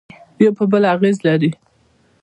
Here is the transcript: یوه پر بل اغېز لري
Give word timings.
یوه 0.43 0.53
پر 0.57 0.65
بل 0.71 0.83
اغېز 0.95 1.17
لري 1.27 1.51